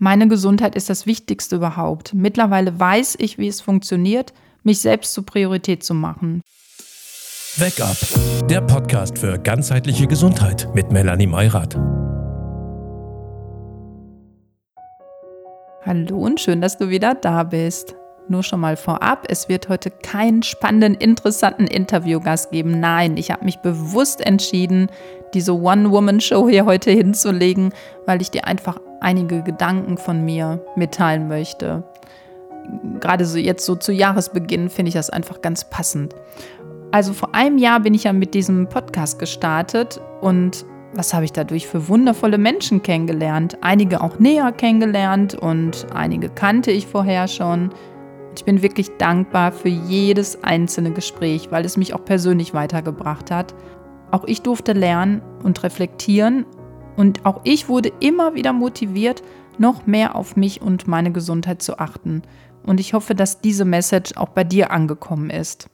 Meine 0.00 0.28
Gesundheit 0.28 0.76
ist 0.76 0.88
das 0.88 1.06
Wichtigste 1.06 1.56
überhaupt. 1.56 2.14
Mittlerweile 2.14 2.78
weiß 2.78 3.16
ich, 3.18 3.36
wie 3.36 3.48
es 3.48 3.60
funktioniert, 3.60 4.32
mich 4.62 4.78
selbst 4.78 5.12
zur 5.12 5.26
Priorität 5.26 5.82
zu 5.82 5.92
machen. 5.92 6.40
Wake 7.56 7.80
Up, 7.80 7.96
der 8.48 8.60
Podcast 8.60 9.18
für 9.18 9.40
ganzheitliche 9.40 10.06
Gesundheit 10.06 10.68
mit 10.72 10.92
Melanie 10.92 11.26
Meurath. 11.26 11.74
Hallo 15.84 16.18
und 16.18 16.38
schön, 16.38 16.60
dass 16.60 16.78
du 16.78 16.90
wieder 16.90 17.16
da 17.16 17.42
bist. 17.42 17.96
Nur 18.28 18.44
schon 18.44 18.60
mal 18.60 18.76
vorab, 18.76 19.26
es 19.28 19.48
wird 19.48 19.68
heute 19.68 19.90
keinen 19.90 20.44
spannenden, 20.44 20.94
interessanten 20.94 21.66
Interviewgast 21.66 22.52
geben. 22.52 22.78
Nein, 22.78 23.16
ich 23.16 23.32
habe 23.32 23.44
mich 23.44 23.56
bewusst 23.56 24.20
entschieden, 24.20 24.90
diese 25.34 25.54
One-Woman-Show 25.54 26.48
hier 26.48 26.66
heute 26.66 26.92
hinzulegen, 26.92 27.72
weil 28.06 28.22
ich 28.22 28.30
dir 28.30 28.46
einfach 28.46 28.78
einige 29.00 29.42
Gedanken 29.42 29.98
von 29.98 30.24
mir 30.24 30.64
mitteilen 30.76 31.28
möchte. 31.28 31.84
Gerade 33.00 33.24
so 33.24 33.38
jetzt 33.38 33.64
so 33.64 33.76
zu 33.76 33.92
Jahresbeginn 33.92 34.68
finde 34.68 34.88
ich 34.88 34.94
das 34.94 35.10
einfach 35.10 35.40
ganz 35.40 35.68
passend. 35.68 36.14
Also 36.90 37.12
vor 37.12 37.34
einem 37.34 37.58
Jahr 37.58 37.80
bin 37.80 37.94
ich 37.94 38.04
ja 38.04 38.12
mit 38.12 38.34
diesem 38.34 38.68
Podcast 38.68 39.18
gestartet 39.18 40.00
und 40.20 40.64
was 40.94 41.12
habe 41.12 41.26
ich 41.26 41.32
dadurch 41.32 41.66
für 41.66 41.88
wundervolle 41.88 42.38
Menschen 42.38 42.82
kennengelernt? 42.82 43.58
Einige 43.60 44.00
auch 44.00 44.18
näher 44.18 44.52
kennengelernt 44.52 45.34
und 45.34 45.86
einige 45.94 46.30
kannte 46.30 46.70
ich 46.70 46.86
vorher 46.86 47.28
schon. 47.28 47.70
Ich 48.34 48.44
bin 48.44 48.62
wirklich 48.62 48.96
dankbar 48.96 49.52
für 49.52 49.68
jedes 49.68 50.42
einzelne 50.42 50.92
Gespräch, 50.92 51.48
weil 51.50 51.64
es 51.64 51.76
mich 51.76 51.92
auch 51.92 52.04
persönlich 52.04 52.54
weitergebracht 52.54 53.30
hat. 53.30 53.54
Auch 54.10 54.24
ich 54.24 54.40
durfte 54.40 54.72
lernen 54.72 55.20
und 55.42 55.62
reflektieren 55.62 56.46
und 56.98 57.24
auch 57.24 57.42
ich 57.44 57.68
wurde 57.68 57.92
immer 58.00 58.34
wieder 58.34 58.52
motiviert, 58.52 59.22
noch 59.56 59.86
mehr 59.86 60.16
auf 60.16 60.34
mich 60.34 60.60
und 60.60 60.88
meine 60.88 61.12
Gesundheit 61.12 61.62
zu 61.62 61.78
achten. 61.78 62.22
Und 62.64 62.80
ich 62.80 62.92
hoffe, 62.92 63.14
dass 63.14 63.40
diese 63.40 63.64
Message 63.64 64.16
auch 64.16 64.30
bei 64.30 64.42
dir 64.42 64.72
angekommen 64.72 65.30
ist. 65.30 65.70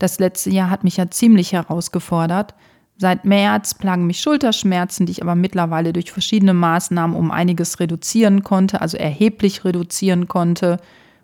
Das 0.00 0.18
letzte 0.18 0.50
Jahr 0.50 0.68
hat 0.68 0.82
mich 0.82 0.96
ja 0.96 1.08
ziemlich 1.08 1.52
herausgefordert. 1.52 2.56
Seit 2.96 3.24
März 3.24 3.74
plagen 3.74 4.08
mich 4.08 4.20
Schulterschmerzen, 4.20 5.06
die 5.06 5.12
ich 5.12 5.22
aber 5.22 5.36
mittlerweile 5.36 5.92
durch 5.92 6.10
verschiedene 6.10 6.52
Maßnahmen 6.52 7.14
um 7.16 7.30
einiges 7.30 7.78
reduzieren 7.78 8.42
konnte, 8.42 8.80
also 8.80 8.96
erheblich 8.96 9.64
reduzieren 9.64 10.26
konnte. 10.26 10.78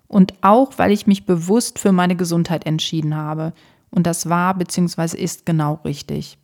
Und 0.07 0.35
auch, 0.43 0.75
weil 0.77 0.93
ich 0.93 1.09
mich 1.09 1.27
bewusst 1.27 1.81
für 1.81 1.91
meine 1.91 2.15
Gesundheit 2.15 2.65
entschieden 2.65 3.17
habe. 3.17 3.55
Und 3.91 4.07
das 4.07 4.29
war 4.29 4.55
bzw. 4.55 5.19
ist 5.19 5.47
genau 5.47 5.81
richtig. 5.85 6.39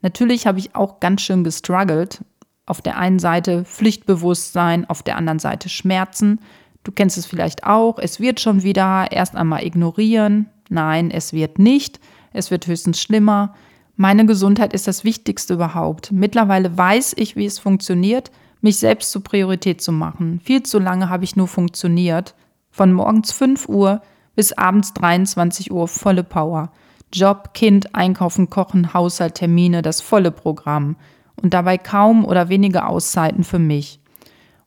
Natürlich 0.00 0.46
habe 0.46 0.58
ich 0.58 0.74
auch 0.74 1.00
ganz 1.00 1.22
schön 1.22 1.44
gestruggelt, 1.44 2.20
auf 2.68 2.82
der 2.82 2.98
einen 2.98 3.18
Seite 3.18 3.64
Pflichtbewusstsein, 3.64 4.88
auf 4.88 5.02
der 5.02 5.16
anderen 5.16 5.38
Seite 5.38 5.68
Schmerzen. 5.68 6.40
Du 6.84 6.92
kennst 6.92 7.18
es 7.18 7.26
vielleicht 7.26 7.64
auch, 7.64 7.98
es 7.98 8.20
wird 8.20 8.40
schon 8.40 8.62
wieder, 8.62 9.08
erst 9.10 9.36
einmal 9.36 9.64
ignorieren. 9.64 10.46
Nein, 10.68 11.10
es 11.10 11.32
wird 11.32 11.58
nicht, 11.58 12.00
es 12.32 12.50
wird 12.50 12.66
höchstens 12.66 13.00
schlimmer. 13.00 13.54
Meine 13.96 14.26
Gesundheit 14.26 14.72
ist 14.72 14.86
das 14.86 15.02
Wichtigste 15.04 15.54
überhaupt. 15.54 16.12
Mittlerweile 16.12 16.76
weiß 16.76 17.14
ich, 17.16 17.36
wie 17.36 17.46
es 17.46 17.58
funktioniert, 17.58 18.30
mich 18.60 18.78
selbst 18.78 19.10
zur 19.10 19.24
Priorität 19.24 19.80
zu 19.80 19.92
machen. 19.92 20.40
Viel 20.44 20.62
zu 20.62 20.78
lange 20.78 21.08
habe 21.08 21.24
ich 21.24 21.36
nur 21.36 21.48
funktioniert. 21.48 22.34
Von 22.70 22.92
morgens 22.92 23.32
5 23.32 23.68
Uhr 23.68 24.02
bis 24.36 24.52
abends 24.52 24.94
23 24.94 25.72
Uhr 25.72 25.88
volle 25.88 26.22
Power. 26.22 26.70
Job, 27.12 27.54
Kind, 27.54 27.94
Einkaufen, 27.94 28.50
Kochen, 28.50 28.92
Haushalt, 28.94 29.34
Termine, 29.34 29.82
das 29.82 30.00
volle 30.00 30.30
Programm 30.30 30.96
und 31.42 31.54
dabei 31.54 31.78
kaum 31.78 32.24
oder 32.24 32.48
wenige 32.48 32.86
Auszeiten 32.86 33.44
für 33.44 33.58
mich. 33.58 34.00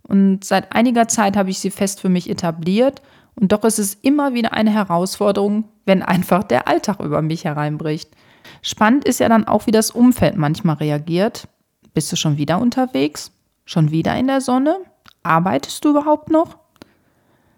Und 0.04 0.44
seit 0.44 0.76
einiger 0.76 1.08
Zeit 1.08 1.38
habe 1.38 1.50
ich 1.50 1.60
sie 1.60 1.72
fest 1.72 2.02
für 2.02 2.10
mich 2.10 2.30
etabliert 2.30 3.02
und 3.36 3.52
doch 3.52 3.64
ist 3.64 3.80
es 3.80 3.96
immer 3.96 4.34
wieder 4.34 4.54
eine 4.54 4.72
Herausforderung, 4.72 5.66
wenn 5.86 6.02
einfach 6.02 6.44
der 6.44 6.68
Alltag 6.68 7.00
über 7.00 7.22
mich 7.22 7.46
hereinbricht. 7.46 8.12
Spannend 8.62 9.06
ist 9.06 9.20
ja 9.20 9.30
dann 9.30 9.48
auch, 9.48 9.68
wie 9.68 9.72
das 9.72 9.92
Umfeld 9.92 10.38
manchmal 10.38 10.76
reagiert. 10.76 11.48
Bist 11.94 12.12
du 12.12 12.16
schon 12.16 12.38
wieder 12.38 12.60
unterwegs? 12.60 13.32
Schon 13.66 13.92
wieder 13.92 14.18
in 14.18 14.28
der 14.28 14.42
Sonne? 14.42 14.78
Arbeitest 15.24 15.84
du 15.86 15.92
überhaupt 15.92 16.30
noch? 16.30 16.58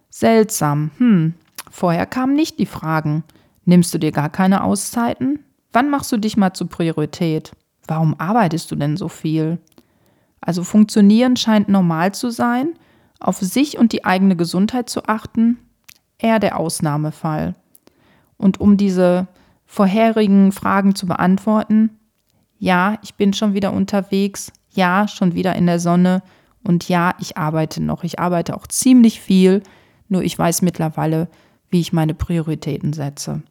Seltsam. 0.09 0.91
Hm. 0.97 1.33
Vorher 1.71 2.05
kamen 2.05 2.35
nicht 2.35 2.59
die 2.59 2.65
Fragen. 2.65 3.23
Nimmst 3.65 3.93
du 3.93 3.97
dir 3.97 4.11
gar 4.11 4.29
keine 4.29 4.63
Auszeiten? 4.63 5.39
Wann 5.71 5.89
machst 5.89 6.11
du 6.11 6.17
dich 6.17 6.37
mal 6.37 6.53
zur 6.53 6.69
Priorität? 6.69 7.51
Warum 7.87 8.15
arbeitest 8.19 8.71
du 8.71 8.75
denn 8.75 8.97
so 8.97 9.07
viel? 9.07 9.59
Also 10.41 10.63
funktionieren 10.63 11.35
scheint 11.35 11.69
normal 11.69 12.13
zu 12.13 12.29
sein, 12.29 12.73
auf 13.19 13.37
sich 13.37 13.77
und 13.77 13.93
die 13.93 14.05
eigene 14.05 14.35
Gesundheit 14.35 14.89
zu 14.89 15.05
achten, 15.05 15.57
eher 16.17 16.39
der 16.39 16.59
Ausnahmefall. 16.59 17.55
Und 18.37 18.59
um 18.59 18.77
diese 18.77 19.27
vorherigen 19.65 20.51
Fragen 20.51 20.95
zu 20.95 21.05
beantworten, 21.05 21.91
ja, 22.59 22.97
ich 23.01 23.15
bin 23.15 23.33
schon 23.33 23.53
wieder 23.53 23.73
unterwegs, 23.73 24.51
ja, 24.71 25.07
schon 25.07 25.33
wieder 25.33 25.55
in 25.55 25.65
der 25.65 25.79
Sonne 25.79 26.21
und 26.63 26.87
ja, 26.87 27.13
ich 27.19 27.37
arbeite 27.37 27.81
noch. 27.81 28.03
Ich 28.03 28.19
arbeite 28.19 28.55
auch 28.55 28.67
ziemlich 28.67 29.19
viel, 29.19 29.63
nur 30.07 30.23
ich 30.23 30.37
weiß 30.37 30.61
mittlerweile, 30.61 31.27
wie 31.69 31.79
ich 31.79 31.93
meine 31.93 32.13
Prioritäten 32.13 32.93
setze. 32.93 33.41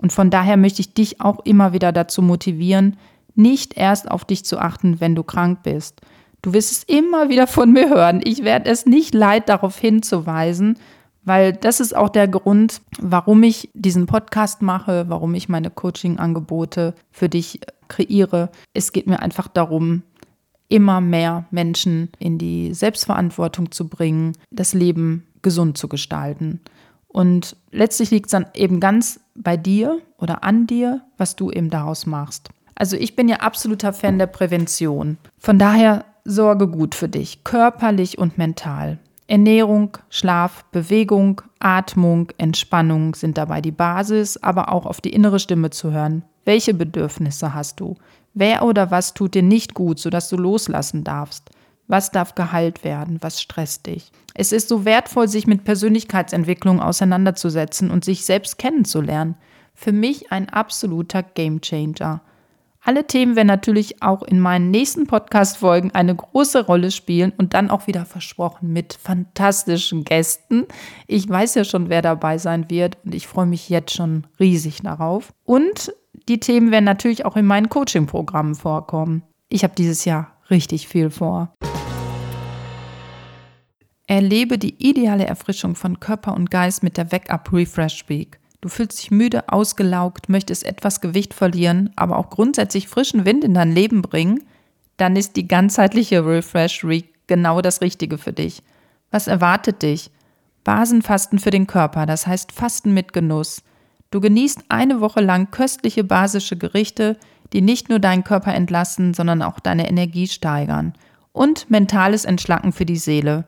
Und 0.00 0.12
von 0.12 0.30
daher 0.30 0.56
möchte 0.56 0.80
ich 0.80 0.92
dich 0.92 1.20
auch 1.20 1.40
immer 1.44 1.72
wieder 1.72 1.92
dazu 1.92 2.20
motivieren, 2.20 2.96
nicht 3.36 3.76
erst 3.76 4.10
auf 4.10 4.24
dich 4.24 4.44
zu 4.44 4.58
achten, 4.58 5.00
wenn 5.00 5.14
du 5.14 5.22
krank 5.22 5.62
bist. 5.62 6.00
Du 6.42 6.52
wirst 6.52 6.72
es 6.72 6.82
immer 6.84 7.28
wieder 7.28 7.46
von 7.46 7.72
mir 7.72 7.88
hören. 7.88 8.20
Ich 8.22 8.44
werde 8.44 8.70
es 8.70 8.86
nicht 8.86 9.14
leid, 9.14 9.48
darauf 9.48 9.78
hinzuweisen, 9.78 10.78
weil 11.24 11.52
das 11.52 11.80
ist 11.80 11.96
auch 11.96 12.08
der 12.08 12.28
Grund, 12.28 12.80
warum 13.00 13.42
ich 13.42 13.68
diesen 13.74 14.06
Podcast 14.06 14.62
mache, 14.62 15.06
warum 15.08 15.34
ich 15.34 15.48
meine 15.48 15.70
Coaching-Angebote 15.70 16.94
für 17.10 17.28
dich 17.28 17.60
kreiere. 17.88 18.50
Es 18.74 18.92
geht 18.92 19.08
mir 19.08 19.20
einfach 19.20 19.48
darum, 19.48 20.02
immer 20.68 21.00
mehr 21.00 21.46
Menschen 21.50 22.10
in 22.18 22.38
die 22.38 22.74
Selbstverantwortung 22.74 23.72
zu 23.72 23.88
bringen, 23.88 24.32
das 24.50 24.72
Leben 24.72 25.26
gesund 25.42 25.78
zu 25.78 25.88
gestalten. 25.88 26.60
Und 27.08 27.56
letztlich 27.70 28.10
liegt 28.10 28.26
es 28.26 28.32
dann 28.32 28.46
eben 28.54 28.78
ganz 28.78 29.20
bei 29.34 29.56
dir 29.56 30.00
oder 30.18 30.44
an 30.44 30.66
dir, 30.66 31.02
was 31.16 31.34
du 31.34 31.50
eben 31.50 31.70
daraus 31.70 32.06
machst. 32.06 32.50
Also 32.76 32.96
ich 32.96 33.16
bin 33.16 33.28
ja 33.28 33.36
absoluter 33.36 33.92
Fan 33.92 34.18
der 34.18 34.26
Prävention. 34.28 35.18
Von 35.38 35.58
daher 35.58 36.04
sorge 36.24 36.68
gut 36.68 36.94
für 36.94 37.08
dich, 37.08 37.42
körperlich 37.42 38.18
und 38.18 38.38
mental. 38.38 38.98
Ernährung, 39.28 39.98
Schlaf, 40.08 40.64
Bewegung, 40.70 41.42
Atmung, 41.58 42.30
Entspannung 42.38 43.14
sind 43.16 43.38
dabei 43.38 43.60
die 43.60 43.72
Basis, 43.72 44.36
aber 44.36 44.72
auch 44.72 44.86
auf 44.86 45.00
die 45.00 45.12
innere 45.12 45.40
Stimme 45.40 45.70
zu 45.70 45.90
hören. 45.90 46.22
Welche 46.44 46.74
Bedürfnisse 46.74 47.54
hast 47.54 47.80
du? 47.80 47.96
Wer 48.34 48.62
oder 48.62 48.90
was 48.90 49.14
tut 49.14 49.34
dir 49.34 49.42
nicht 49.42 49.74
gut, 49.74 49.98
sodass 49.98 50.28
du 50.28 50.36
loslassen 50.36 51.02
darfst? 51.02 51.50
Was 51.88 52.10
darf 52.12 52.34
geheilt 52.34 52.84
werden? 52.84 53.18
Was 53.20 53.40
stresst 53.40 53.86
dich? 53.86 54.12
Es 54.34 54.52
ist 54.52 54.68
so 54.68 54.84
wertvoll, 54.84 55.28
sich 55.28 55.46
mit 55.46 55.64
Persönlichkeitsentwicklung 55.64 56.80
auseinanderzusetzen 56.80 57.90
und 57.90 58.04
sich 58.04 58.24
selbst 58.24 58.58
kennenzulernen. 58.58 59.36
Für 59.74 59.92
mich 59.92 60.30
ein 60.30 60.48
absoluter 60.48 61.22
Gamechanger. 61.22 62.20
Alle 62.86 63.04
Themen 63.04 63.34
werden 63.34 63.48
natürlich 63.48 64.00
auch 64.00 64.22
in 64.22 64.38
meinen 64.38 64.70
nächsten 64.70 65.08
Podcast-Folgen 65.08 65.90
eine 65.90 66.14
große 66.14 66.66
Rolle 66.66 66.92
spielen 66.92 67.32
und 67.36 67.52
dann 67.52 67.68
auch 67.68 67.88
wieder 67.88 68.04
versprochen 68.04 68.72
mit 68.72 68.92
fantastischen 68.94 70.04
Gästen. 70.04 70.66
Ich 71.08 71.28
weiß 71.28 71.56
ja 71.56 71.64
schon, 71.64 71.88
wer 71.88 72.00
dabei 72.00 72.38
sein 72.38 72.70
wird 72.70 72.96
und 73.04 73.12
ich 73.12 73.26
freue 73.26 73.46
mich 73.46 73.68
jetzt 73.68 73.92
schon 73.92 74.28
riesig 74.38 74.82
darauf. 74.82 75.32
Und 75.42 75.92
die 76.28 76.38
Themen 76.38 76.70
werden 76.70 76.84
natürlich 76.84 77.24
auch 77.24 77.34
in 77.34 77.44
meinen 77.44 77.68
Coaching-Programmen 77.68 78.54
vorkommen. 78.54 79.24
Ich 79.48 79.64
habe 79.64 79.74
dieses 79.76 80.04
Jahr 80.04 80.36
richtig 80.48 80.86
viel 80.86 81.10
vor. 81.10 81.52
Erlebe 84.06 84.58
die 84.58 84.76
ideale 84.78 85.26
Erfrischung 85.26 85.74
von 85.74 85.98
Körper 85.98 86.34
und 86.34 86.52
Geist 86.52 86.84
mit 86.84 86.98
der 86.98 87.10
Wake-up 87.10 87.52
Refresh 87.52 88.08
Week. 88.08 88.38
Du 88.60 88.68
fühlst 88.68 88.98
dich 88.98 89.10
müde, 89.10 89.48
ausgelaugt, 89.48 90.28
möchtest 90.28 90.64
etwas 90.64 91.00
Gewicht 91.00 91.34
verlieren, 91.34 91.90
aber 91.96 92.18
auch 92.18 92.30
grundsätzlich 92.30 92.88
frischen 92.88 93.24
Wind 93.24 93.44
in 93.44 93.54
dein 93.54 93.72
Leben 93.72 94.02
bringen, 94.02 94.44
dann 94.96 95.16
ist 95.16 95.36
die 95.36 95.46
ganzheitliche 95.46 96.24
Refresh 96.24 96.84
Week 96.84 97.12
genau 97.26 97.60
das 97.60 97.80
Richtige 97.80 98.18
für 98.18 98.32
dich. 98.32 98.62
Was 99.10 99.26
erwartet 99.26 99.82
dich? 99.82 100.10
Basenfasten 100.64 101.38
für 101.38 101.50
den 101.50 101.66
Körper, 101.66 102.06
das 102.06 102.26
heißt 102.26 102.50
Fasten 102.50 102.92
mit 102.92 103.12
Genuss. 103.12 103.62
Du 104.10 104.20
genießt 104.20 104.64
eine 104.68 105.00
Woche 105.00 105.20
lang 105.20 105.50
köstliche 105.50 106.02
basische 106.02 106.56
Gerichte, 106.56 107.16
die 107.52 107.60
nicht 107.60 107.88
nur 107.88 107.98
deinen 107.98 108.24
Körper 108.24 108.54
entlassen, 108.54 109.14
sondern 109.14 109.42
auch 109.42 109.60
deine 109.60 109.88
Energie 109.88 110.26
steigern. 110.26 110.94
Und 111.32 111.70
mentales 111.70 112.24
Entschlacken 112.24 112.72
für 112.72 112.86
die 112.86 112.96
Seele. 112.96 113.44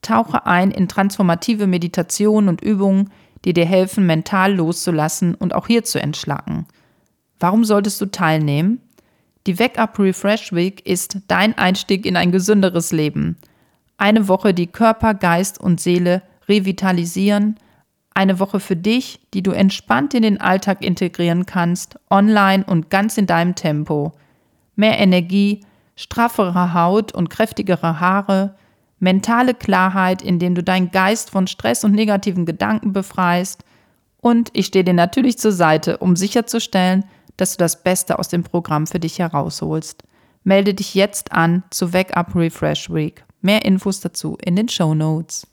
Tauche 0.00 0.46
ein 0.46 0.70
in 0.70 0.88
transformative 0.88 1.66
Meditationen 1.66 2.48
und 2.48 2.62
Übungen, 2.62 3.10
die 3.44 3.52
dir 3.52 3.66
helfen, 3.66 4.06
mental 4.06 4.54
loszulassen 4.54 5.34
und 5.34 5.54
auch 5.54 5.66
hier 5.66 5.84
zu 5.84 6.00
entschlacken. 6.00 6.66
Warum 7.38 7.64
solltest 7.64 8.00
du 8.00 8.06
teilnehmen? 8.06 8.80
Die 9.46 9.58
Wake 9.58 9.78
Up 9.78 9.98
Refresh 9.98 10.52
Week 10.52 10.86
ist 10.86 11.18
dein 11.26 11.58
Einstieg 11.58 12.06
in 12.06 12.16
ein 12.16 12.30
gesünderes 12.30 12.92
Leben. 12.92 13.36
Eine 13.96 14.28
Woche, 14.28 14.54
die 14.54 14.68
Körper, 14.68 15.14
Geist 15.14 15.60
und 15.60 15.80
Seele 15.80 16.22
revitalisieren. 16.48 17.56
Eine 18.14 18.38
Woche 18.38 18.60
für 18.60 18.76
dich, 18.76 19.20
die 19.34 19.42
du 19.42 19.50
entspannt 19.50 20.14
in 20.14 20.22
den 20.22 20.40
Alltag 20.40 20.84
integrieren 20.84 21.46
kannst, 21.46 21.98
online 22.10 22.64
und 22.64 22.90
ganz 22.90 23.18
in 23.18 23.26
deinem 23.26 23.54
Tempo. 23.54 24.12
Mehr 24.76 24.98
Energie, 24.98 25.64
straffere 25.96 26.74
Haut 26.74 27.12
und 27.12 27.30
kräftigere 27.30 27.98
Haare, 27.98 28.54
mentale 29.02 29.52
Klarheit, 29.52 30.22
indem 30.22 30.54
du 30.54 30.62
deinen 30.62 30.92
Geist 30.92 31.30
von 31.30 31.48
Stress 31.48 31.82
und 31.82 31.92
negativen 31.92 32.46
Gedanken 32.46 32.92
befreist. 32.92 33.64
Und 34.18 34.50
ich 34.52 34.66
stehe 34.66 34.84
dir 34.84 34.94
natürlich 34.94 35.38
zur 35.38 35.50
Seite, 35.50 35.98
um 35.98 36.14
sicherzustellen, 36.14 37.04
dass 37.36 37.56
du 37.56 37.58
das 37.58 37.82
Beste 37.82 38.20
aus 38.20 38.28
dem 38.28 38.44
Programm 38.44 38.86
für 38.86 39.00
dich 39.00 39.18
herausholst. 39.18 40.04
Melde 40.44 40.72
dich 40.72 40.94
jetzt 40.94 41.32
an 41.32 41.64
zu 41.70 41.92
Wake 41.92 42.16
Up 42.16 42.36
Refresh 42.36 42.90
Week. 42.90 43.24
Mehr 43.40 43.64
Infos 43.64 43.98
dazu 43.98 44.38
in 44.40 44.54
den 44.54 44.68
Show 44.68 44.94
Notes. 44.94 45.48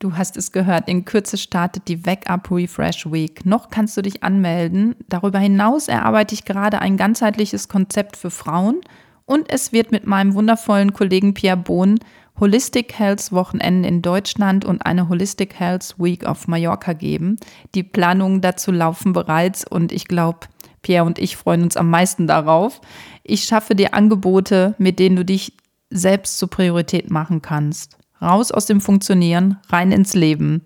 Du 0.00 0.16
hast 0.16 0.36
es 0.36 0.50
gehört, 0.50 0.88
in 0.88 1.04
Kürze 1.04 1.38
startet 1.38 1.86
die 1.86 2.04
Wake 2.04 2.28
Up 2.28 2.50
Refresh 2.50 3.10
Week. 3.10 3.46
Noch 3.46 3.70
kannst 3.70 3.96
du 3.96 4.02
dich 4.02 4.24
anmelden. 4.24 4.96
Darüber 5.08 5.38
hinaus 5.38 5.86
erarbeite 5.86 6.34
ich 6.34 6.44
gerade 6.44 6.80
ein 6.80 6.96
ganzheitliches 6.96 7.68
Konzept 7.68 8.16
für 8.16 8.30
Frauen 8.30 8.80
und 9.26 9.50
es 9.52 9.72
wird 9.72 9.92
mit 9.92 10.06
meinem 10.06 10.34
wundervollen 10.34 10.92
Kollegen 10.92 11.34
Pierre 11.34 11.56
Bohn 11.56 11.98
Holistic 12.38 12.98
Health 12.98 13.32
Wochenenden 13.32 13.84
in 13.84 14.02
Deutschland 14.02 14.64
und 14.64 14.84
eine 14.84 15.08
Holistic 15.08 15.58
Health 15.58 15.94
Week 15.98 16.26
auf 16.26 16.48
Mallorca 16.48 16.92
geben. 16.92 17.36
Die 17.74 17.82
Planungen 17.82 18.40
dazu 18.40 18.72
laufen 18.72 19.12
bereits 19.12 19.66
und 19.66 19.90
ich 19.90 20.06
glaube, 20.06 20.40
Pierre 20.82 21.04
und 21.04 21.18
ich 21.18 21.36
freuen 21.36 21.62
uns 21.62 21.76
am 21.76 21.90
meisten 21.90 22.26
darauf. 22.26 22.80
Ich 23.24 23.44
schaffe 23.44 23.74
dir 23.74 23.94
Angebote, 23.94 24.74
mit 24.78 24.98
denen 24.98 25.16
du 25.16 25.24
dich 25.24 25.54
selbst 25.90 26.38
zur 26.38 26.50
Priorität 26.50 27.10
machen 27.10 27.42
kannst. 27.42 27.96
Raus 28.20 28.52
aus 28.52 28.66
dem 28.66 28.80
Funktionieren, 28.80 29.58
rein 29.70 29.90
ins 29.90 30.14
Leben. 30.14 30.62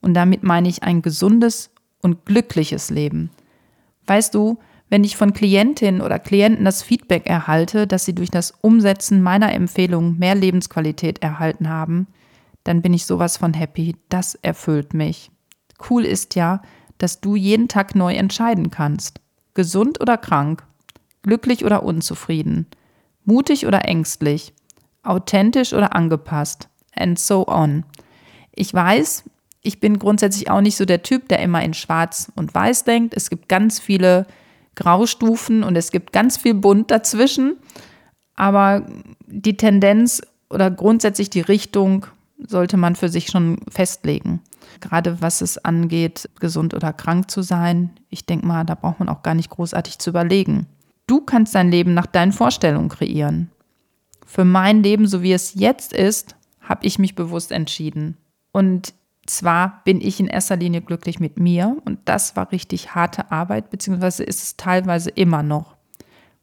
Und 0.00 0.14
damit 0.14 0.42
meine 0.42 0.68
ich 0.68 0.82
ein 0.82 1.02
gesundes 1.02 1.70
und 2.00 2.26
glückliches 2.26 2.90
Leben. 2.90 3.30
Weißt 4.06 4.34
du, 4.34 4.58
wenn 4.92 5.04
ich 5.04 5.16
von 5.16 5.32
Klientinnen 5.32 6.02
oder 6.02 6.18
Klienten 6.18 6.66
das 6.66 6.82
Feedback 6.82 7.24
erhalte, 7.26 7.86
dass 7.86 8.04
sie 8.04 8.14
durch 8.14 8.30
das 8.30 8.50
Umsetzen 8.60 9.22
meiner 9.22 9.50
Empfehlungen 9.54 10.18
mehr 10.18 10.34
Lebensqualität 10.34 11.22
erhalten 11.22 11.70
haben, 11.70 12.08
dann 12.62 12.82
bin 12.82 12.92
ich 12.92 13.06
sowas 13.06 13.38
von 13.38 13.54
happy. 13.54 13.96
Das 14.10 14.34
erfüllt 14.34 14.92
mich. 14.92 15.30
Cool 15.88 16.04
ist 16.04 16.34
ja, 16.34 16.60
dass 16.98 17.22
du 17.22 17.36
jeden 17.36 17.68
Tag 17.68 17.94
neu 17.94 18.12
entscheiden 18.12 18.70
kannst. 18.70 19.22
Gesund 19.54 19.98
oder 19.98 20.18
krank, 20.18 20.62
glücklich 21.22 21.64
oder 21.64 21.84
unzufrieden, 21.84 22.66
mutig 23.24 23.66
oder 23.66 23.86
ängstlich, 23.86 24.52
authentisch 25.04 25.72
oder 25.72 25.96
angepasst, 25.96 26.68
and 26.94 27.18
so 27.18 27.48
on. 27.48 27.84
Ich 28.54 28.74
weiß, 28.74 29.24
ich 29.62 29.80
bin 29.80 29.98
grundsätzlich 29.98 30.50
auch 30.50 30.60
nicht 30.60 30.76
so 30.76 30.84
der 30.84 31.02
Typ, 31.02 31.28
der 31.28 31.38
immer 31.38 31.64
in 31.64 31.72
Schwarz 31.72 32.30
und 32.34 32.54
Weiß 32.54 32.84
denkt. 32.84 33.14
Es 33.14 33.30
gibt 33.30 33.48
ganz 33.48 33.80
viele 33.80 34.26
Graustufen 34.74 35.62
und 35.62 35.76
es 35.76 35.90
gibt 35.90 36.12
ganz 36.12 36.36
viel 36.36 36.54
Bunt 36.54 36.90
dazwischen. 36.90 37.56
Aber 38.34 38.86
die 39.26 39.56
Tendenz 39.56 40.22
oder 40.50 40.70
grundsätzlich 40.70 41.30
die 41.30 41.40
Richtung 41.40 42.06
sollte 42.38 42.76
man 42.76 42.96
für 42.96 43.08
sich 43.08 43.28
schon 43.28 43.58
festlegen. 43.68 44.40
Gerade 44.80 45.20
was 45.20 45.40
es 45.40 45.58
angeht, 45.58 46.28
gesund 46.40 46.74
oder 46.74 46.92
krank 46.92 47.30
zu 47.30 47.42
sein. 47.42 47.90
Ich 48.08 48.26
denke 48.26 48.46
mal, 48.46 48.64
da 48.64 48.74
braucht 48.74 48.98
man 48.98 49.08
auch 49.08 49.22
gar 49.22 49.34
nicht 49.34 49.50
großartig 49.50 49.98
zu 49.98 50.10
überlegen. 50.10 50.66
Du 51.06 51.20
kannst 51.20 51.54
dein 51.54 51.70
Leben 51.70 51.94
nach 51.94 52.06
deinen 52.06 52.32
Vorstellungen 52.32 52.88
kreieren. 52.88 53.50
Für 54.26 54.44
mein 54.44 54.82
Leben, 54.82 55.06
so 55.06 55.22
wie 55.22 55.32
es 55.32 55.54
jetzt 55.54 55.92
ist, 55.92 56.36
habe 56.60 56.86
ich 56.86 56.98
mich 56.98 57.14
bewusst 57.14 57.52
entschieden. 57.52 58.16
Und 58.52 58.94
zwar 59.26 59.82
bin 59.84 60.00
ich 60.00 60.18
in 60.20 60.26
erster 60.26 60.56
Linie 60.56 60.80
glücklich 60.80 61.20
mit 61.20 61.38
mir 61.38 61.76
und 61.84 62.00
das 62.04 62.36
war 62.36 62.50
richtig 62.52 62.94
harte 62.94 63.30
Arbeit, 63.30 63.70
beziehungsweise 63.70 64.24
ist 64.24 64.42
es 64.42 64.56
teilweise 64.56 65.10
immer 65.10 65.42
noch. 65.42 65.76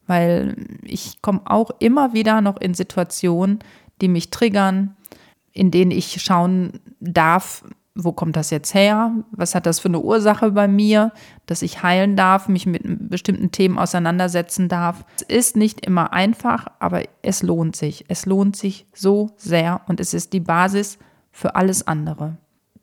Weil 0.08 0.56
ich 0.84 1.22
komme 1.22 1.42
auch 1.46 1.72
immer 1.80 2.14
wieder 2.14 2.42
noch 2.42 2.58
in 2.58 2.74
Situationen, 2.74 3.60
die 4.02 4.08
mich 4.08 4.30
triggern, 4.30 4.96
in 5.52 5.72
denen 5.72 5.92
ich 5.92 6.22
schauen 6.22 6.80
darf, 7.00 7.64
wo 7.96 8.12
kommt 8.14 8.36
das 8.36 8.50
jetzt 8.50 8.74
her? 8.74 9.12
Was 9.32 9.56
hat 9.56 9.66
das 9.66 9.80
für 9.80 9.90
eine 9.90 10.00
Ursache 10.00 10.52
bei 10.52 10.68
mir, 10.68 11.12
dass 11.48 11.62
ich 11.62 11.84
heilen 11.84 12.16
darf, 12.16 12.48
mich 12.48 12.66
mit 12.66 12.82
bestimmten 13.10 13.52
Themen 13.52 13.78
auseinandersetzen 13.78 14.70
darf? 14.70 15.04
Es 15.18 15.24
ist 15.24 15.56
nicht 15.58 15.86
immer 15.86 16.14
einfach, 16.14 16.68
aber 16.80 17.04
es 17.22 17.44
lohnt 17.44 17.76
sich. 17.76 18.06
Es 18.08 18.26
lohnt 18.26 18.56
sich 18.56 18.88
so 18.94 19.32
sehr 19.36 19.82
und 19.88 20.00
es 20.00 20.14
ist 20.14 20.34
die 20.34 20.40
Basis 20.40 20.98
für 21.32 21.56
alles 21.56 21.86
andere. 21.88 22.38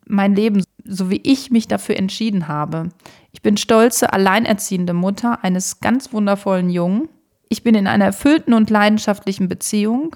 Mein 0.07 0.35
Leben, 0.35 0.63
so 0.83 1.09
wie 1.09 1.21
ich 1.23 1.51
mich 1.51 1.67
dafür 1.67 1.97
entschieden 1.97 2.47
habe. 2.47 2.89
Ich 3.31 3.41
bin 3.41 3.57
stolze, 3.57 4.13
alleinerziehende 4.13 4.93
Mutter 4.93 5.43
eines 5.43 5.79
ganz 5.79 6.13
wundervollen 6.13 6.69
Jungen. 6.69 7.09
Ich 7.49 7.63
bin 7.63 7.75
in 7.75 7.87
einer 7.87 8.05
erfüllten 8.05 8.53
und 8.53 8.69
leidenschaftlichen 8.69 9.47
Beziehung 9.47 10.15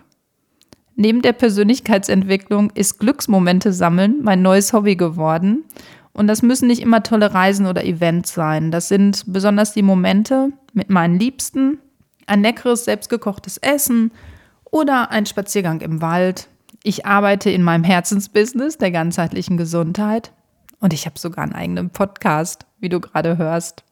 Neben 1.02 1.24
der 1.24 1.34
Persönlichkeitsentwicklung 1.34 2.70
ist 2.76 3.00
Glücksmomente 3.00 3.74
sammeln 3.74 4.20
mein 4.22 4.44
neues 4.44 4.72
Hobby 4.72 4.96
geworden. 4.96 5.64
Und 6.14 6.28
das 6.28 6.44
müssen 6.44 6.68
nicht 6.68 6.82
immer 6.82 7.02
tolle 7.02 7.34
Reisen 7.34 7.66
oder 7.66 7.84
Events 7.84 8.36
sein. 8.36 8.70
Das 8.70 8.88
sind 8.88 9.24
besonders 9.26 9.74
die 9.74 9.82
Momente 9.82 10.52
mit 10.74 10.92
meinen 10.92 11.18
Liebsten, 11.18 11.80
ein 12.28 12.44
leckeres 12.44 12.86
selbstgekochtes 12.86 13.58
Essen 13.58 14.12
oder 14.70 15.10
ein 15.10 15.26
Spaziergang 15.26 15.82
im 15.82 16.04
Wald. 16.04 16.50
Ich 16.84 17.06
arbeite 17.06 17.50
in 17.50 17.64
meinem 17.64 17.84
Herzensbusiness 17.84 18.78
der 18.78 18.92
ganzheitlichen 18.92 19.58
Gesundheit 19.58 20.32
und 20.80 20.94
ich 20.94 21.06
habe 21.06 21.20
sogar 21.20 21.44
einen 21.44 21.54
eigenen 21.54 21.90
Podcast, 21.92 22.66
wie 22.80 22.90
du 22.90 23.00
gerade 23.00 23.38
hörst. 23.38 23.84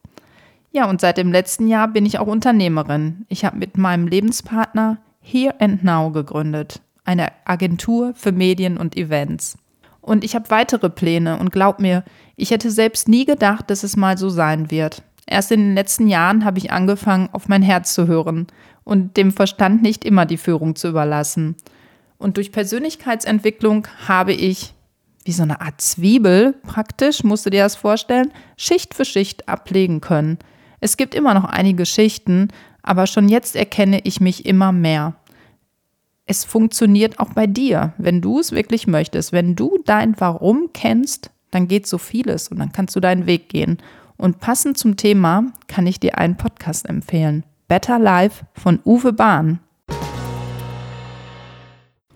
Ja, 0.71 0.89
und 0.89 1.01
seit 1.01 1.17
dem 1.17 1.31
letzten 1.31 1.67
Jahr 1.67 1.87
bin 1.87 2.05
ich 2.05 2.19
auch 2.19 2.27
Unternehmerin. 2.27 3.25
Ich 3.27 3.45
habe 3.45 3.57
mit 3.57 3.77
meinem 3.77 4.07
Lebenspartner 4.07 4.97
Here 5.21 5.59
and 5.59 5.83
Now 5.83 6.11
gegründet 6.11 6.81
eine 7.09 7.31
Agentur 7.45 8.13
für 8.13 8.31
Medien 8.31 8.77
und 8.77 8.95
Events. 8.95 9.57
Und 9.99 10.23
ich 10.23 10.35
habe 10.35 10.51
weitere 10.51 10.91
Pläne 10.91 11.39
und 11.39 11.51
glaub 11.51 11.79
mir, 11.79 12.03
ich 12.35 12.51
hätte 12.51 12.69
selbst 12.69 13.07
nie 13.07 13.25
gedacht, 13.25 13.71
dass 13.71 13.83
es 13.83 13.97
mal 13.97 14.15
so 14.15 14.29
sein 14.29 14.69
wird. 14.69 15.01
Erst 15.25 15.51
in 15.51 15.59
den 15.59 15.73
letzten 15.73 16.07
Jahren 16.07 16.45
habe 16.45 16.59
ich 16.59 16.71
angefangen, 16.71 17.29
auf 17.31 17.47
mein 17.47 17.63
Herz 17.63 17.95
zu 17.95 18.05
hören 18.05 18.45
und 18.83 19.17
dem 19.17 19.31
Verstand 19.31 19.81
nicht 19.81 20.05
immer 20.05 20.27
die 20.27 20.37
Führung 20.37 20.75
zu 20.75 20.87
überlassen. 20.87 21.55
Und 22.19 22.37
durch 22.37 22.51
Persönlichkeitsentwicklung 22.51 23.87
habe 24.07 24.33
ich, 24.33 24.75
wie 25.25 25.31
so 25.31 25.41
eine 25.41 25.61
Art 25.61 25.81
Zwiebel 25.81 26.53
praktisch, 26.61 27.23
musst 27.23 27.47
du 27.47 27.49
dir 27.49 27.63
das 27.63 27.75
vorstellen, 27.75 28.31
Schicht 28.55 28.93
für 28.93 29.05
Schicht 29.05 29.49
ablegen 29.49 29.99
können. 29.99 30.37
Es 30.79 30.95
gibt 30.95 31.15
immer 31.15 31.33
noch 31.33 31.45
einige 31.45 31.87
Schichten, 31.87 32.49
aber 32.83 33.07
schon 33.07 33.27
jetzt 33.27 33.55
erkenne 33.55 34.01
ich 34.03 34.21
mich 34.21 34.45
immer 34.45 34.71
mehr 34.71 35.15
es 36.29 36.45
funktioniert 36.45 37.17
auch 37.17 37.33
bei 37.33 37.47
dir, 37.47 37.93
wenn 37.97 38.21
du 38.21 38.39
es 38.39 38.51
wirklich 38.51 38.85
möchtest. 38.85 39.33
Wenn 39.33 39.55
du 39.55 39.79
dein 39.83 40.13
Warum 40.19 40.69
kennst, 40.73 41.31
dann 41.49 41.67
geht 41.67 41.87
so 41.87 41.97
vieles 41.97 42.49
und 42.49 42.59
dann 42.59 42.71
kannst 42.71 42.95
du 42.95 42.99
deinen 42.99 43.25
Weg 43.25 43.49
gehen. 43.49 43.79
Und 44.15 44.39
passend 44.39 44.77
zum 44.77 44.95
Thema 44.95 45.45
kann 45.67 45.87
ich 45.87 45.99
dir 45.99 46.19
einen 46.19 46.37
Podcast 46.37 46.87
empfehlen. 46.87 47.45
Better 47.67 47.97
Life 47.97 48.45
von 48.53 48.79
Uwe 48.85 49.11
Bahn. 49.11 49.59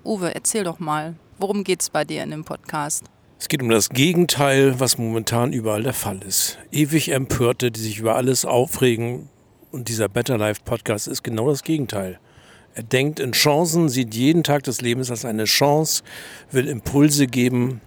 Uwe, 0.06 0.36
erzähl 0.36 0.66
doch 0.66 0.80
mal, 0.80 1.16
worum 1.40 1.64
geht 1.64 1.82
es 1.82 1.90
bei 1.90 2.04
dir 2.04 2.24
in 2.24 2.32
dem 2.32 2.44
Podcast? 2.44 3.06
Es 3.40 3.48
geht 3.48 3.62
um 3.62 3.70
das 3.70 3.90
Gegenteil, 3.90 4.78
was 4.78 4.98
momentan 4.98 5.54
überall 5.54 5.84
der 5.84 5.94
Fall 5.94 6.22
ist. 6.24 6.58
Ewig 6.74 7.10
Empörte, 7.10 7.72
die 7.72 7.80
sich 7.80 8.00
über 8.00 8.16
alles 8.16 8.44
aufregen. 8.44 9.30
Und 9.72 9.88
dieser 9.88 10.10
Better 10.10 10.38
Life 10.38 10.62
Podcast 10.66 11.08
ist 11.08 11.24
genau 11.24 11.48
das 11.48 11.64
Gegenteil. 11.64 12.20
Er 12.76 12.84
denkt 12.84 13.22
in 13.22 13.32
Chancen, 13.32 13.88
sieht 13.88 14.14
jeden 14.14 14.44
Tag 14.44 14.64
des 14.64 14.82
Lebens 14.82 15.10
als 15.10 15.24
eine 15.24 15.46
Chance, 15.46 16.04
will 16.52 16.68
Impulse 16.68 17.28
geben 17.28 17.80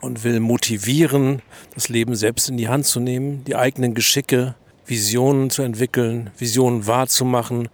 und 0.00 0.24
will 0.24 0.40
motivieren, 0.40 1.40
das 1.74 1.88
Leben 1.88 2.16
selbst 2.16 2.48
in 2.48 2.56
die 2.56 2.68
Hand 2.68 2.86
zu 2.86 2.98
nehmen, 2.98 3.44
die 3.44 3.54
eigenen 3.54 3.94
Geschicke, 3.94 4.56
Visionen 4.86 5.50
zu 5.50 5.62
entwickeln, 5.62 6.30
Visionen 6.36 6.88
wahrzumachen, 6.88 7.68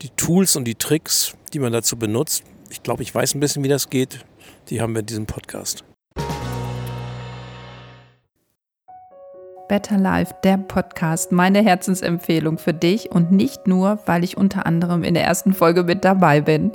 die 0.00 0.08
Tools 0.10 0.56
und 0.56 0.64
die 0.64 0.76
Tricks, 0.76 1.34
die 1.52 1.58
man 1.58 1.72
dazu 1.72 1.98
benutzt. 1.98 2.42
Ich 2.70 2.82
glaube, 2.82 3.02
ich 3.02 3.14
weiß 3.14 3.34
ein 3.34 3.40
bisschen, 3.40 3.62
wie 3.64 3.68
das 3.68 3.90
geht. 3.90 4.24
Die 4.68 4.80
haben 4.80 4.94
wir 4.94 5.00
in 5.00 5.06
diesem 5.06 5.26
Podcast. 5.26 5.84
Better 9.68 9.96
Life, 9.96 10.34
der 10.44 10.58
Podcast, 10.58 11.32
meine 11.32 11.62
Herzensempfehlung 11.62 12.58
für 12.58 12.74
dich 12.74 13.10
und 13.10 13.32
nicht 13.32 13.66
nur, 13.66 13.98
weil 14.06 14.22
ich 14.22 14.36
unter 14.36 14.66
anderem 14.66 15.02
in 15.02 15.14
der 15.14 15.24
ersten 15.24 15.54
Folge 15.54 15.84
mit 15.84 16.04
dabei 16.04 16.40
bin. 16.40 16.72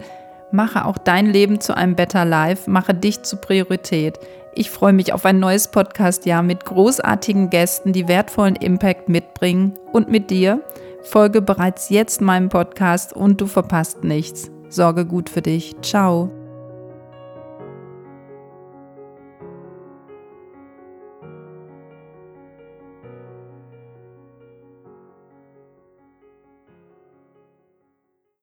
Mache 0.51 0.86
auch 0.86 0.98
dein 0.98 1.27
Leben 1.27 1.62
zu 1.62 1.77
einem 1.77 1.96
Better 1.96 2.25
Life, 2.25 2.69
mache 2.69 2.96
dich 2.96 3.22
zur 3.22 3.39
Priorität. 3.39 4.19
Ich 4.55 4.72
freue 4.72 4.93
mich 4.93 5.13
auf 5.13 5.24
ein 5.25 5.39
neues 5.39 5.69
Podcast-Jahr 5.69 6.41
mit 6.41 6.65
großartigen 6.65 7.51
Gästen, 7.51 7.93
die 7.93 8.08
wertvollen 8.08 8.55
Impact 8.55 9.08
mitbringen 9.08 9.77
und 9.93 10.10
mit 10.10 10.31
dir. 10.31 10.62
Folge 11.03 11.41
bereits 11.41 11.89
jetzt 11.89 12.22
meinem 12.22 12.50
Podcast 12.50 13.13
und 13.13 13.39
du 13.39 13.46
verpasst 13.48 14.03
nichts. 14.03 14.50
Sorge 14.69 15.05
gut 15.05 15.29
für 15.29 15.41
dich. 15.41 15.75
Ciao. 15.81 16.31